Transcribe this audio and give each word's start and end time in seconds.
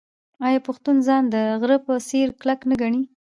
آیا 0.45 0.59
پښتون 0.67 0.97
ځان 1.07 1.23
د 1.33 1.35
غره 1.61 1.77
په 1.85 1.93
څیر 2.07 2.27
کلک 2.41 2.59
نه 2.69 2.75
ګڼي؟ 2.81 3.01